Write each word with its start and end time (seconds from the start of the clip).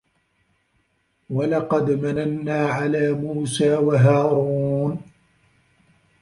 وَلَقَد 1.29 1.91
مَنَنّا 1.91 2.67
عَلى 2.67 3.11
موسى 3.13 3.73
وَهارونَ 3.73 5.01